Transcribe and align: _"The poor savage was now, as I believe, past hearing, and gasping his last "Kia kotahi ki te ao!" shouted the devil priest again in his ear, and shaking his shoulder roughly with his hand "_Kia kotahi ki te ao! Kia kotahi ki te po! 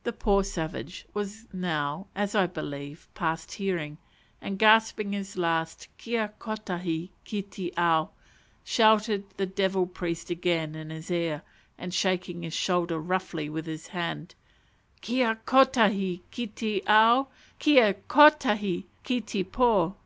_"The 0.02 0.12
poor 0.12 0.44
savage 0.44 1.06
was 1.14 1.46
now, 1.50 2.06
as 2.14 2.34
I 2.34 2.46
believe, 2.46 3.08
past 3.14 3.52
hearing, 3.52 3.96
and 4.38 4.58
gasping 4.58 5.12
his 5.14 5.38
last 5.38 5.88
"Kia 5.96 6.34
kotahi 6.38 7.08
ki 7.24 7.40
te 7.40 7.72
ao!" 7.78 8.10
shouted 8.64 9.24
the 9.38 9.46
devil 9.46 9.86
priest 9.86 10.28
again 10.28 10.74
in 10.74 10.90
his 10.90 11.10
ear, 11.10 11.40
and 11.78 11.94
shaking 11.94 12.42
his 12.42 12.52
shoulder 12.52 12.98
roughly 12.98 13.48
with 13.48 13.64
his 13.64 13.86
hand 13.86 14.34
"_Kia 15.00 15.38
kotahi 15.46 16.20
ki 16.30 16.48
te 16.48 16.82
ao! 16.86 17.28
Kia 17.58 17.94
kotahi 17.94 18.84
ki 19.02 19.22
te 19.22 19.42
po! 19.42 19.96